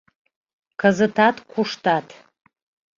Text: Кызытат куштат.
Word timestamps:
Кызытат 0.81 1.35
куштат. 1.51 2.07